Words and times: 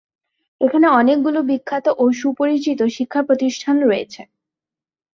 এখানে 0.61 0.87
অনেকগুলো 0.99 1.39
বিখ্যাত 1.49 1.85
ও 1.97 2.13
সুপরিচিত 2.19 2.79
শিক্ষাপ্রতিষ্ঠান 2.95 3.75
রয়েছে। 3.85 4.21